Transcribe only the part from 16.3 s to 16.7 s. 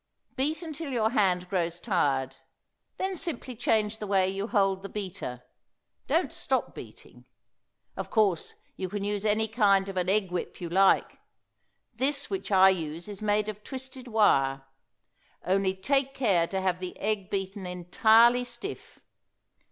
to